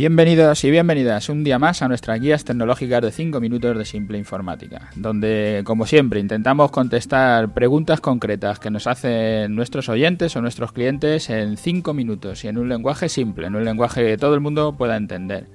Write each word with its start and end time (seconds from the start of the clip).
Bienvenidos 0.00 0.64
y 0.64 0.70
bienvenidas 0.70 1.28
un 1.28 1.44
día 1.44 1.58
más 1.58 1.82
a 1.82 1.88
nuestras 1.88 2.18
guías 2.18 2.42
tecnológicas 2.42 3.02
de 3.02 3.12
5 3.12 3.38
minutos 3.38 3.76
de 3.76 3.84
simple 3.84 4.16
informática, 4.16 4.88
donde, 4.96 5.60
como 5.66 5.84
siempre, 5.84 6.20
intentamos 6.20 6.70
contestar 6.70 7.52
preguntas 7.52 8.00
concretas 8.00 8.58
que 8.58 8.70
nos 8.70 8.86
hacen 8.86 9.54
nuestros 9.54 9.90
oyentes 9.90 10.34
o 10.34 10.40
nuestros 10.40 10.72
clientes 10.72 11.28
en 11.28 11.58
5 11.58 11.92
minutos 11.92 12.42
y 12.44 12.48
en 12.48 12.56
un 12.56 12.70
lenguaje 12.70 13.10
simple, 13.10 13.48
en 13.48 13.56
un 13.56 13.64
lenguaje 13.66 14.02
que 14.02 14.16
todo 14.16 14.32
el 14.32 14.40
mundo 14.40 14.74
pueda 14.74 14.96
entender. 14.96 15.48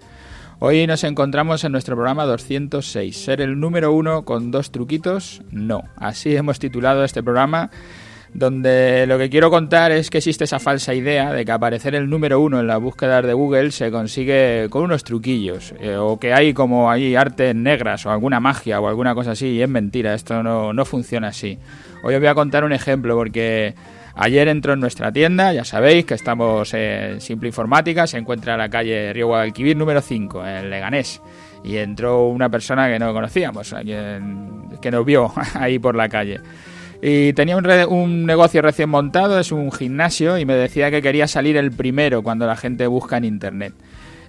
Hoy 0.60 0.86
nos 0.86 1.04
encontramos 1.04 1.64
en 1.64 1.72
nuestro 1.72 1.96
programa 1.96 2.26
206, 2.26 3.18
ser 3.18 3.42
el 3.42 3.60
número 3.60 3.94
uno 3.94 4.26
con 4.26 4.52
dos 4.52 4.70
truquitos, 4.70 5.42
no. 5.50 5.86
Así 5.96 6.36
hemos 6.36 6.60
titulado 6.60 7.04
este 7.04 7.24
programa 7.24 7.72
donde 8.36 9.08
lo 9.08 9.18
que 9.18 9.30
quiero 9.30 9.50
contar 9.50 9.94
es 9.94 10.10
que 10.10 10.18
existe 10.18 10.44
esa 10.44 10.60
falsa 10.60 10.94
idea 10.94 11.32
de 11.32 11.46
que 11.46 11.52
aparecer 11.54 11.96
el 11.96 12.10
número 12.10 12.42
uno 12.42 12.60
en 12.60 12.68
las 12.68 12.82
búsquedas 12.82 13.26
de 13.26 13.32
Google 13.32 13.72
se 13.72 13.90
consigue 13.92 14.68
con 14.70 14.84
unos 14.84 15.06
truquillos, 15.06 15.74
eh, 15.80 15.96
o 15.96 16.20
que 16.20 16.34
hay 16.34 16.54
como 16.54 16.92
hay 16.92 17.16
artes 17.16 17.56
negras 17.56 18.06
o 18.06 18.12
alguna 18.12 18.42
magia 18.42 18.82
o 18.82 18.90
alguna 18.90 19.16
cosa 19.16 19.32
así, 19.32 19.52
y 19.52 19.62
es 19.62 19.70
mentira, 19.70 20.14
esto 20.14 20.44
no, 20.44 20.74
no 20.74 20.84
funciona 20.84 21.30
así. 21.30 21.58
Hoy 22.04 22.14
os 22.14 22.20
voy 22.20 22.28
a 22.28 22.36
contar 22.36 22.66
un 22.66 22.74
ejemplo 22.74 23.16
porque 23.16 23.74
ayer 24.16 24.50
entró 24.50 24.74
en 24.74 24.82
nuestra 24.82 25.14
tienda, 25.14 25.54
ya 25.54 25.64
sabéis 25.64 26.06
que 26.06 26.16
estamos 26.16 26.74
en 26.74 27.22
Simple 27.22 27.48
Informática, 27.48 28.06
se 28.06 28.18
encuentra 28.18 28.56
en 28.56 28.60
la 28.60 28.70
calle 28.70 29.14
Río 29.14 29.28
Guadalquivir 29.28 29.78
número 29.78 30.02
5, 30.02 30.46
en 30.46 30.70
Leganés 30.70 31.22
y 31.64 31.78
entró 31.78 32.28
una 32.28 32.50
persona 32.50 32.90
que 32.90 33.00
no 33.00 33.14
conocíamos, 33.14 33.74
que 34.82 34.92
nos 34.92 35.06
vio 35.06 35.32
ahí 35.54 35.80
por 35.80 35.96
la 35.96 36.10
calle. 36.10 36.42
Y 37.08 37.34
tenía 37.34 37.56
un, 37.56 37.68
un, 37.68 38.26
negocio 38.26 38.64
recién 38.64 38.90
montado, 38.90 39.38
es 39.38 39.52
un 39.52 39.72
gimnasio, 39.72 40.40
y 40.40 40.46
me 40.46 40.56
decía 40.56 40.90
que 40.90 41.04
quería 41.04 41.28
salir 41.28 41.56
el 41.56 41.70
primero 41.70 42.24
cuando 42.24 42.48
la 42.48 42.56
gente 42.56 42.88
busca 42.88 43.18
en 43.18 43.26
Internet. 43.26 43.76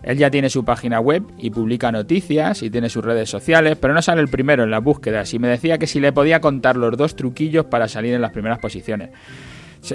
Él 0.03 0.19
ya 0.19 0.31
tiene 0.31 0.51
su 0.51 0.63
página 0.63 1.01
web 1.01 1.23
y 1.39 1.49
publica 1.49 1.91
noticias 1.91 2.63
y 2.63 2.69
tiene 2.69 2.91
sus 2.91 3.03
redes 3.03 3.31
sociales, 3.31 3.79
pero 3.81 3.95
no 3.95 4.03
sale 4.03 4.21
el 4.21 4.29
primero 4.29 4.65
en 4.65 4.71
las 4.71 4.85
búsquedas 4.85 5.33
y 5.33 5.39
me 5.39 5.49
decía 5.49 5.79
que 5.79 5.87
si 5.87 6.01
le 6.01 6.13
podía 6.13 6.43
contar 6.43 6.77
los 6.77 6.95
dos 6.99 7.17
truquillos 7.17 7.65
para 7.65 7.89
salir 7.89 8.13
en 8.13 8.21
las 8.21 8.33
primeras 8.33 8.59
posiciones. 8.59 9.09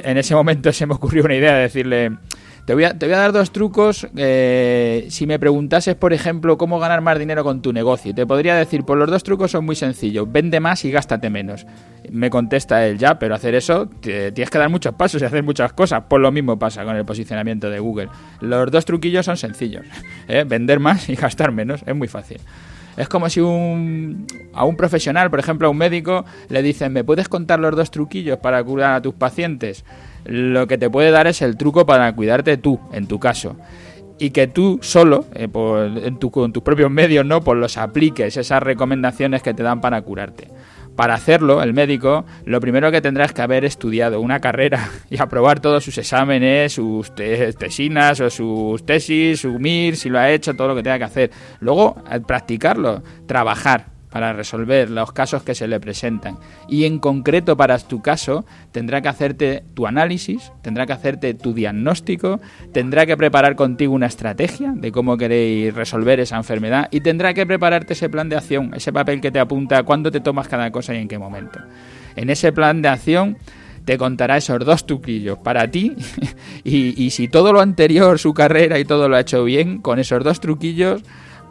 En 0.04 0.18
ese 0.18 0.34
momento 0.34 0.74
se 0.74 0.88
me 0.88 0.96
ocurrió 0.96 1.24
una 1.24 1.36
idea 1.36 1.54
de 1.54 1.62
decirle, 1.62 2.12
te 2.66 2.74
voy 2.74 2.84
a, 2.84 2.98
te 2.98 3.06
voy 3.06 3.16
a 3.16 3.20
dar 3.20 3.32
dos 3.32 3.52
trucos. 3.52 4.08
Eh, 4.16 5.08
si 5.10 5.26
me 5.26 5.40
preguntases, 5.40 5.96
por 5.96 6.14
ejemplo, 6.14 6.58
cómo 6.58 6.80
ganar 6.80 7.02
más 7.02 7.18
dinero 7.18 7.44
con 7.44 7.62
tu 7.62 7.74
negocio, 7.74 8.14
te 8.14 8.26
podría 8.26 8.56
decir, 8.56 8.84
pues 8.84 9.00
los 9.00 9.10
dos 9.10 9.24
trucos 9.24 9.52
son 9.52 9.66
muy 9.66 9.76
sencillos. 9.76 10.32
Vende 10.32 10.60
más 10.60 10.86
y 10.86 10.92
gástate 10.92 11.30
menos. 11.30 11.66
Me 12.12 12.30
contesta 12.30 12.86
él 12.86 12.98
ya, 12.98 13.18
pero 13.18 13.36
hacer 13.36 13.56
eso 13.56 13.88
tienes 13.88 14.50
que 14.50 14.58
dar 14.58 14.70
muchos 14.70 14.94
pasos 14.96 15.22
y 15.22 15.26
hacer 15.26 15.44
muchas 15.44 15.74
cosas. 15.74 16.04
Pues 16.08 16.22
lo 16.22 16.32
mismo 16.32 16.58
pasa 16.60 16.84
con 16.84 16.96
el 16.96 17.06
posicionamiento 17.06 17.70
de 17.70 17.80
Google. 17.80 18.10
Los 18.42 18.70
dos 18.72 18.86
truquillos 18.86 19.26
son 19.26 19.38
sencillos. 19.38 19.86
¿eh? 20.28 20.44
Vender 20.48 20.80
más 20.80 21.10
y 21.10 21.16
gastar 21.16 21.52
menos. 21.52 21.82
Es 21.86 21.96
muy 21.96 22.08
fácil. 22.08 22.40
Es 22.98 23.08
como 23.08 23.30
si 23.30 23.40
un, 23.40 24.28
a 24.54 24.66
un 24.66 24.76
profesional, 24.76 25.30
por 25.30 25.40
ejemplo 25.40 25.68
a 25.68 25.72
un 25.72 25.78
médico, 25.78 26.26
le 26.50 26.62
dicen, 26.62 26.92
¿me 26.92 27.04
puedes 27.04 27.30
contar 27.30 27.60
los 27.60 27.76
dos 27.76 27.90
truquillos 27.90 28.38
para 28.40 28.64
curar 28.64 28.96
a 28.96 29.02
tus 29.02 29.14
pacientes? 29.14 29.86
Lo 30.26 30.68
que 30.68 30.78
te 30.78 30.90
puede 30.90 31.12
dar 31.12 31.28
es 31.28 31.42
el 31.42 31.58
truco 31.58 31.86
para 31.86 32.14
cuidarte 32.14 32.58
tú, 32.58 32.80
en 32.92 33.08
tu 33.08 33.20
caso. 33.20 33.56
Y 34.20 34.30
que 34.32 34.48
tú 34.48 34.80
solo, 34.82 35.26
eh, 35.34 35.48
en 35.54 36.16
con 36.18 36.54
tus 36.54 36.64
propios 36.64 36.92
medios, 36.92 37.26
¿no? 37.26 37.42
Pues 37.42 37.58
los 37.58 37.78
apliques, 37.78 38.38
esas 38.38 38.62
recomendaciones 38.62 39.42
que 39.42 39.54
te 39.54 39.64
dan 39.64 39.82
para 39.82 40.02
curarte. 40.02 40.48
Para 40.96 41.16
hacerlo, 41.16 41.64
el 41.64 41.74
médico, 41.74 42.26
lo 42.46 42.60
primero 42.60 42.92
que 42.92 43.02
tendrá 43.02 43.26
es 43.26 43.34
que 43.34 43.42
haber 43.42 43.66
estudiado 43.66 44.20
una 44.20 44.40
carrera 44.40 44.90
y 45.10 45.20
aprobar 45.20 45.60
todos 45.60 45.84
sus 45.84 45.98
exámenes, 45.98 46.74
sus 46.74 47.16
tesinas 47.16 48.20
o 48.20 48.30
sus 48.30 48.86
tesis, 48.86 49.40
su 49.40 49.58
MIR, 49.58 49.96
si 49.96 50.10
lo 50.10 50.20
ha 50.20 50.30
hecho, 50.30 50.56
todo 50.56 50.68
lo 50.70 50.76
que 50.76 50.84
tenga 50.84 51.00
que 51.00 51.06
hacer. 51.06 51.32
Luego, 51.60 51.96
practicarlo, 52.28 53.02
trabajar, 53.26 53.88
para 54.12 54.34
resolver 54.34 54.90
los 54.90 55.14
casos 55.14 55.42
que 55.42 55.56
se 55.56 55.68
le 55.68 55.80
presentan. 55.80 56.38
Y 56.68 56.86
en 56.86 57.00
concreto 57.00 57.58
para 57.58 57.80
tu 57.80 58.02
caso 58.02 58.46
tendrá 58.72 59.02
que 59.02 59.08
hacerte 59.08 59.64
tu 59.74 59.88
análisis, 59.88 60.52
tendrá 60.62 60.86
que 60.86 60.94
hacerte 60.94 61.34
tu 61.34 61.54
diagnóstico, 61.54 62.40
tendrá 62.74 63.06
que 63.06 63.18
preparar 63.18 63.56
contigo 63.56 63.94
una 63.94 64.08
estrategia 64.08 64.74
de 64.76 64.92
cómo 64.92 65.18
queréis 65.18 65.74
resolver 65.74 66.20
esa 66.20 66.36
enfermedad 66.36 66.90
y 66.92 67.02
tendrá 67.02 67.34
que 67.34 67.46
prepararte 67.46 67.94
ese 67.94 68.10
plan 68.10 68.30
de 68.30 68.36
acción, 68.36 68.74
ese 68.76 68.92
papel 68.92 69.22
que 69.22 69.32
te 69.32 69.40
apunta 69.40 69.84
cuándo 69.84 70.12
te 70.12 70.20
tomas 70.20 70.48
cada 70.48 70.70
cosa 70.72 70.94
y 70.94 70.98
en 70.98 71.08
qué 71.08 71.18
momento. 71.18 71.60
En 72.16 72.30
ese 72.30 72.52
plan 72.52 72.82
de 72.82 72.90
acción 72.90 73.38
te 73.86 73.98
contará 73.98 74.38
esos 74.38 74.64
dos 74.64 74.86
truquillos 74.86 75.40
para 75.40 75.72
ti 75.72 75.96
y, 76.66 77.02
y 77.02 77.12
si 77.12 77.30
todo 77.30 77.54
lo 77.54 77.62
anterior, 77.62 78.20
su 78.20 78.34
carrera 78.34 78.78
y 78.78 78.86
todo 78.86 79.08
lo 79.08 79.16
ha 79.16 79.22
hecho 79.22 79.46
bien, 79.46 79.80
con 79.80 80.00
esos 80.00 80.22
dos 80.24 80.42
truquillos 80.42 81.02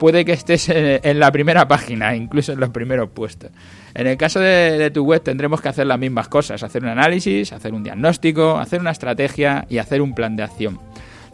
puede 0.00 0.24
que 0.24 0.32
estés 0.32 0.70
en, 0.70 1.20
la 1.20 1.30
primera 1.30 1.68
página, 1.68 2.16
incluso 2.16 2.52
en 2.52 2.58
los 2.58 2.70
primeros 2.70 3.10
puestos. 3.10 3.50
En 3.94 4.06
el 4.06 4.16
caso 4.16 4.40
de, 4.40 4.90
tu 4.90 5.04
web 5.04 5.22
tendremos 5.22 5.60
que 5.60 5.68
hacer 5.68 5.86
las 5.86 5.98
mismas 5.98 6.26
cosas, 6.26 6.62
hacer 6.62 6.82
un 6.82 6.88
análisis, 6.88 7.52
hacer 7.52 7.74
un 7.74 7.84
diagnóstico, 7.84 8.56
hacer 8.56 8.80
una 8.80 8.92
estrategia 8.92 9.66
y 9.68 9.76
hacer 9.76 10.00
un 10.00 10.14
plan 10.14 10.36
de 10.36 10.42
acción. 10.42 10.80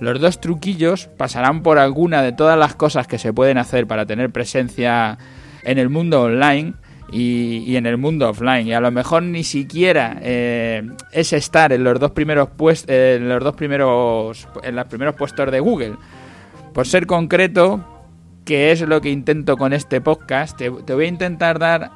Los 0.00 0.20
dos 0.20 0.40
truquillos 0.40 1.06
pasarán 1.06 1.62
por 1.62 1.78
alguna 1.78 2.22
de 2.22 2.32
todas 2.32 2.58
las 2.58 2.74
cosas 2.74 3.06
que 3.06 3.18
se 3.18 3.32
pueden 3.32 3.56
hacer 3.56 3.86
para 3.86 4.04
tener 4.04 4.30
presencia 4.30 5.16
en 5.62 5.78
el 5.78 5.88
mundo 5.88 6.22
online 6.22 6.74
y, 7.12 7.76
en 7.76 7.86
el 7.86 7.98
mundo 7.98 8.28
offline. 8.28 8.66
Y 8.66 8.72
a 8.72 8.80
lo 8.80 8.90
mejor 8.90 9.22
ni 9.22 9.44
siquiera 9.44 10.18
eh, 10.22 10.82
es 11.12 11.32
estar 11.32 11.72
en 11.72 11.84
los 11.84 12.00
dos 12.00 12.10
primeros 12.10 12.48
puestos, 12.48 12.90
en 12.90 13.28
los 13.28 13.44
dos 13.44 13.54
primeros, 13.54 14.48
en 14.64 14.74
los 14.74 14.86
primeros 14.86 15.14
puestos 15.14 15.52
de 15.52 15.60
Google. 15.60 15.94
Por 16.74 16.86
ser 16.86 17.06
concreto, 17.06 17.95
que 18.46 18.70
es 18.70 18.80
lo 18.80 19.00
que 19.00 19.10
intento 19.10 19.58
con 19.58 19.72
este 19.72 20.00
podcast. 20.00 20.56
Te, 20.56 20.68
voy 20.70 21.04
a 21.04 21.08
intentar 21.08 21.58
dar 21.58 21.90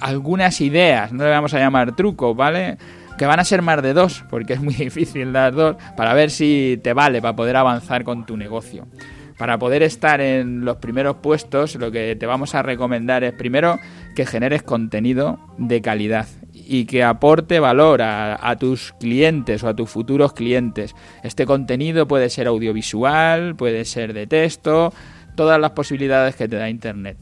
algunas 0.00 0.60
ideas, 0.60 1.12
no 1.12 1.22
le 1.22 1.30
vamos 1.30 1.54
a 1.54 1.60
llamar 1.60 1.94
truco, 1.94 2.34
¿vale? 2.34 2.76
Que 3.16 3.24
van 3.24 3.38
a 3.38 3.44
ser 3.44 3.62
más 3.62 3.80
de 3.82 3.94
dos, 3.94 4.24
porque 4.28 4.54
es 4.54 4.60
muy 4.60 4.74
difícil 4.78 5.32
dar 5.32 5.54
dos, 5.54 5.76
para 5.96 6.12
ver 6.12 6.30
si 6.30 6.78
te 6.82 6.92
vale 6.92 7.22
para 7.22 7.36
poder 7.36 7.56
avanzar 7.56 8.02
con 8.02 8.26
tu 8.26 8.36
negocio. 8.36 8.86
Para 9.38 9.58
poder 9.58 9.82
estar 9.82 10.20
en 10.20 10.64
los 10.64 10.76
primeros 10.76 11.16
puestos, 11.16 11.76
lo 11.76 11.90
que 11.90 12.16
te 12.16 12.26
vamos 12.26 12.54
a 12.54 12.62
recomendar 12.62 13.24
es 13.24 13.32
primero 13.32 13.78
que 14.14 14.26
generes 14.26 14.62
contenido 14.62 15.38
de 15.56 15.80
calidad 15.80 16.26
y 16.52 16.84
que 16.84 17.02
aporte 17.02 17.58
valor 17.58 18.02
a, 18.02 18.38
a, 18.48 18.56
tus 18.56 18.92
clientes 19.00 19.62
o 19.62 19.68
a 19.68 19.74
tus 19.74 19.88
futuros 19.88 20.32
clientes. 20.32 20.94
Este 21.22 21.46
contenido 21.46 22.06
puede 22.06 22.28
ser 22.28 22.46
audiovisual, 22.46 23.56
puede 23.56 23.84
ser 23.84 24.12
de 24.12 24.26
texto, 24.26 24.92
todas 25.34 25.60
las 25.60 25.72
posibilidades 25.72 26.36
que 26.36 26.48
te 26.48 26.56
da 26.56 26.68
Internet. 26.68 27.16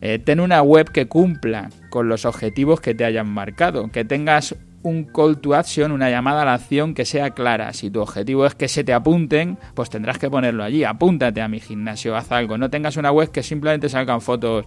Eh, 0.00 0.18
ten 0.18 0.40
una 0.40 0.62
web 0.62 0.90
que 0.90 1.06
cumpla 1.06 1.70
con 1.90 2.08
los 2.08 2.24
objetivos 2.24 2.80
que 2.80 2.94
te 2.94 3.04
hayan 3.04 3.28
marcado, 3.28 3.90
que 3.90 4.04
tengas 4.04 4.54
un 4.82 5.04
call 5.04 5.38
to 5.38 5.54
action, 5.54 5.90
una 5.90 6.08
llamada 6.08 6.42
a 6.42 6.44
la 6.44 6.54
acción 6.54 6.94
que 6.94 7.04
sea 7.04 7.30
clara. 7.30 7.72
Si 7.72 7.90
tu 7.90 8.00
objetivo 8.00 8.46
es 8.46 8.54
que 8.54 8.68
se 8.68 8.84
te 8.84 8.92
apunten, 8.92 9.58
pues 9.74 9.90
tendrás 9.90 10.18
que 10.18 10.30
ponerlo 10.30 10.62
allí. 10.62 10.84
Apúntate 10.84 11.40
a 11.40 11.48
mi 11.48 11.60
gimnasio, 11.60 12.16
haz 12.16 12.30
algo. 12.30 12.56
No 12.58 12.70
tengas 12.70 12.96
una 12.96 13.10
web 13.10 13.30
que 13.30 13.42
simplemente 13.42 13.88
salgan 13.88 14.20
fotos 14.20 14.66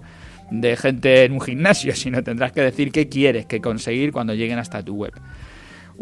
de 0.49 0.75
gente 0.75 1.23
en 1.23 1.31
un 1.33 1.41
gimnasio, 1.41 1.95
sino 1.95 2.23
tendrás 2.23 2.51
que 2.51 2.61
decir 2.61 2.91
qué 2.91 3.07
quieres 3.07 3.45
que 3.45 3.61
conseguir 3.61 4.11
cuando 4.11 4.33
lleguen 4.33 4.59
hasta 4.59 4.83
tu 4.83 4.95
web. 4.95 5.13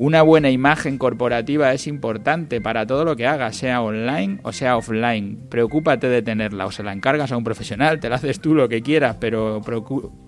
Una 0.02 0.22
buena 0.22 0.50
imagen 0.50 0.98
corporativa 0.98 1.74
es 1.74 1.86
importante 1.86 2.62
para 2.62 2.88
todo 2.88 3.04
lo 3.04 3.18
que 3.18 3.28
hagas, 3.28 3.58
sea 3.58 3.82
online 3.82 4.40
o 4.44 4.54
sea 4.54 4.78
offline. 4.78 5.46
Preocúpate 5.50 6.08
de 6.08 6.22
tenerla 6.22 6.68
o 6.68 6.72
se 6.72 6.84
la 6.84 6.94
encargas 6.94 7.34
a 7.34 7.38
un 7.38 7.44
profesional, 7.44 8.00
te 8.00 8.08
la 8.08 8.16
haces 8.16 8.40
tú 8.40 8.56
lo 8.56 8.70
que 8.70 8.82
quieras, 8.82 9.18
pero 9.20 9.62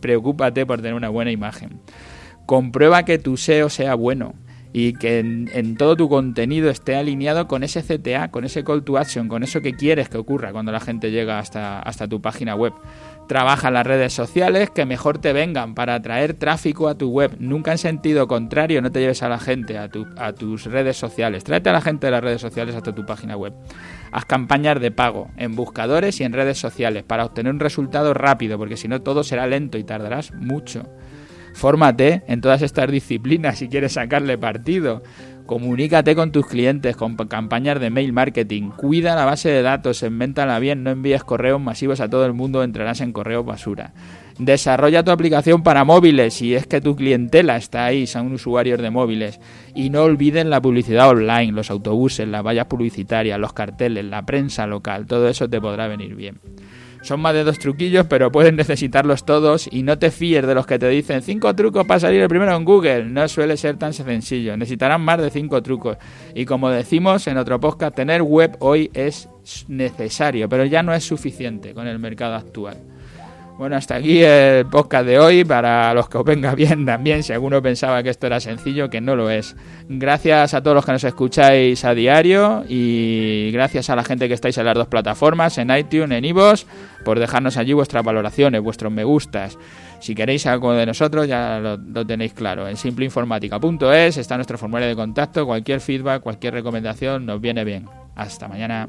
preocúpate 0.02 0.66
por 0.66 0.82
tener 0.82 0.94
una 0.94 1.08
buena 1.08 1.32
imagen. 1.32 1.80
Comprueba 2.46 3.06
que 3.06 3.18
tu 3.18 3.38
SEO 3.38 3.70
sea 3.70 3.96
bueno 3.96 4.34
y 4.74 4.94
que 4.94 5.20
en, 5.20 5.76
todo 5.76 5.96
tu 5.96 6.08
contenido 6.08 6.70
esté 6.70 6.96
alineado 6.96 7.47
con 7.47 7.64
ese 7.64 7.84
CTA, 7.84 8.32
con 8.32 8.46
ese 8.46 8.64
call 8.64 8.84
to 8.84 8.97
action, 8.97 9.28
con 9.28 9.44
eso 9.44 9.62
que 9.62 9.73
quieres 9.73 10.09
que 10.09 10.18
ocurra 10.18 10.52
cuando 10.52 10.72
la 10.72 10.79
gente 10.79 11.12
llega 11.12 11.40
hasta, 11.40 11.79
hasta 11.79 12.08
tu 12.08 12.22
página 12.22 12.56
web. 12.56 12.73
Trabaja 13.28 13.72
las 13.72 13.88
redes 13.88 14.14
sociales 14.14 14.70
que 14.70 14.85
mejor 14.85 15.18
te 15.18 15.32
vengan 15.32 15.73
para 15.73 15.96
atraer 15.96 16.34
tráfico 16.34 16.88
a 16.88 16.96
tu 16.96 17.09
web. 17.09 17.35
Nunca 17.40 17.72
en 17.72 17.78
sentido 17.78 18.28
contrario 18.28 18.82
no 18.82 18.91
te 18.91 19.00
lleves 19.00 19.23
a 19.23 19.29
la 19.29 19.40
gente 19.40 19.78
a, 19.78 19.90
a 20.18 20.34
tus 20.34 20.66
redes 20.66 20.97
sociales. 20.97 21.44
Tráete 21.44 21.70
a 21.70 21.74
la 21.74 21.82
gente 21.82 22.08
de 22.08 22.12
las 22.12 22.24
redes 22.24 22.41
sociales 22.41 22.76
hasta 22.76 22.94
tu 22.94 23.06
página 23.06 23.38
web. 23.38 23.53
Haz 24.12 24.26
campañas 24.26 24.82
de 24.82 24.91
pago 24.91 25.29
en 25.38 25.56
buscadores 25.56 26.20
y 26.20 26.24
en 26.24 26.34
redes 26.34 26.58
sociales 26.58 27.03
para 27.03 27.26
obtener 27.26 27.53
un 27.53 27.59
resultado 27.59 28.14
rápido, 28.14 28.58
porque 28.58 28.76
si 28.76 28.88
no 28.88 29.02
todo 29.02 29.24
será 29.24 29.47
lento 29.47 29.78
y 29.78 29.84
tardarás 29.84 30.34
mucho. 30.34 30.90
Fórmate 31.53 32.24
en 32.28 32.42
todas 32.42 32.62
estas 32.62 32.90
disciplinas 32.90 33.59
si 33.59 33.68
quieres 33.68 33.94
sacarle 33.94 34.38
partido. 34.38 35.03
Comunícate 35.46 36.16
con 36.16 36.32
tus 36.32 36.48
clientes 36.48 36.96
con 36.96 37.16
campañas 37.16 37.80
de 37.80 37.90
mail 37.90 38.14
marketing. 38.14 38.70
Cuida 38.70 39.16
la 39.16 39.26
base 39.26 39.50
de 39.50 39.62
datos, 39.62 39.98
segmentala 39.98 40.59
bien, 40.59 40.84
no 40.84 40.92
envíes 40.92 41.26
correos 41.26 41.59
masivos 41.59 42.00
a 42.00 42.09
todo 42.09 42.26
el 42.26 42.34
mundo, 42.34 42.64
entrarás 42.64 43.02
en 43.02 43.12
correos 43.12 43.46
basura. 43.46 43.94
Desarrolla 44.40 45.03
tu 45.03 45.12
aplicación 45.12 45.62
para 45.62 45.84
móviles 45.84 46.36
si 46.36 46.56
es 46.56 46.68
que 46.68 46.80
tu 46.80 46.96
clientela 46.96 47.58
está 47.58 47.86
ahí, 47.86 48.08
son 48.08 48.32
usuarios 48.32 48.82
de 48.82 48.92
móviles. 48.92 49.42
Y 49.76 49.90
no 49.90 50.03
olviden 50.03 50.50
la 50.50 50.62
publicidad 50.62 51.09
online, 51.09 51.52
los 51.52 51.70
autobuses, 51.70 52.28
las 52.28 52.44
vallas 52.44 52.68
publicitarias, 52.68 53.38
los 53.38 53.53
carteles, 53.53 54.06
la 54.06 54.26
prensa 54.26 54.68
local, 54.68 55.06
todo 55.06 55.28
eso 55.28 55.50
te 55.50 55.59
podrá 55.59 55.88
venir 55.88 56.16
bien. 56.16 56.40
Son 57.02 57.20
más 57.20 57.34
de 57.34 57.44
dos 57.44 57.58
truquillos, 57.58 58.06
pero 58.06 58.32
puedes 58.32 58.53
necesitarlos 58.53 59.26
todos 59.26 59.68
y 59.72 59.82
no 59.82 59.98
te 59.98 60.12
fíes 60.12 60.46
de 60.46 60.53
los 60.53 60.68
que 60.68 60.78
te 60.78 60.88
dicen 60.88 61.24
cinco 61.24 61.56
trucos 61.56 61.86
para 61.88 62.00
salir 62.00 62.22
el 62.22 62.28
primero 62.28 62.56
en 62.56 62.64
Google. 62.64 63.06
No 63.06 63.28
suele 63.28 63.58
ser 63.58 63.78
tan 63.78 63.94
sencillo. 63.94 64.56
Necesitarán 64.56 65.02
más 65.02 65.20
de 65.20 65.32
cinco 65.32 65.64
trucos. 65.64 65.98
Y 66.36 66.46
como 66.46 66.70
decimos 66.70 67.26
en 67.26 67.38
otro 67.38 67.59
podcast, 67.59 67.96
tener 67.96 68.22
web 68.22 68.56
hoy 68.59 68.92
es 68.94 69.30
necesario, 69.68 70.48
pero 70.48 70.66
ya 70.66 70.84
no 70.84 70.94
es 70.94 71.03
suficiente 71.03 71.74
con 71.74 71.88
el 71.88 71.98
mercado 71.98 72.36
actual. 72.36 72.78
Bueno, 73.61 73.75
hasta 73.75 73.97
aquí 73.97 74.23
el 74.23 74.66
podcast 74.66 75.05
de 75.05 75.19
hoy. 75.19 75.46
Para 75.46 75.93
los 75.93 76.09
que 76.09 76.17
os 76.17 76.25
venga 76.25 76.55
bien 76.55 76.84
también, 76.84 77.22
si 77.22 77.31
alguno 77.31 77.61
pensaba 77.61 78.02
que 78.02 78.09
esto 78.09 78.25
era 78.25 78.40
sencillo, 78.40 78.90
que 78.90 79.02
no 79.02 79.16
lo 79.16 79.29
es. 79.29 79.55
Gracias 79.87 80.55
a 80.55 80.63
todos 80.63 80.73
los 80.73 80.84
que 80.84 80.93
nos 80.93 81.03
escucháis 81.03 81.85
a 81.85 81.93
diario 81.93 82.63
y 82.67 83.52
gracias 83.53 83.91
a 83.91 83.96
la 83.96 84.03
gente 84.03 84.28
que 84.28 84.34
estáis 84.34 84.58
en 84.58 84.66
las 84.66 84.73
dos 84.73 84.87
plataformas, 84.87 85.59
en 85.59 85.69
iTunes, 85.69 86.17
en 86.17 86.25
iVoox, 86.25 86.66
por 87.05 87.19
dejarnos 87.19 87.55
allí 87.55 87.73
vuestras 87.73 88.03
valoraciones, 88.03 88.63
vuestros 88.63 88.91
me 88.91 89.03
gustas. 89.03 89.59
Si 89.99 90.16
queréis 90.16 90.47
algo 90.47 90.73
de 90.73 90.87
nosotros, 90.87 91.28
ya 91.28 91.59
lo, 91.59 91.78
lo 91.78 92.03
tenéis 92.03 92.34
claro. 92.34 92.67
En 92.67 92.78
simpleinformática.es 92.78 94.17
está 94.17 94.37
nuestro 94.37 94.57
formulario 94.57 94.90
de 94.90 94.96
contacto. 94.96 95.46
Cualquier 95.46 95.81
feedback, 95.81 96.23
cualquier 96.23 96.55
recomendación 96.55 97.28
nos 97.28 97.40
viene 97.40 97.64
bien. 97.64 97.87
Hasta 98.16 98.47
mañana. 98.47 98.87